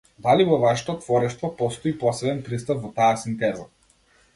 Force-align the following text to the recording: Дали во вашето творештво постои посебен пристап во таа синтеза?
Дали 0.27 0.45
во 0.51 0.57
вашето 0.63 0.95
творештво 1.03 1.53
постои 1.61 1.95
посебен 2.07 2.43
пристап 2.51 2.85
во 2.87 2.95
таа 3.01 3.15
синтеза? 3.27 3.73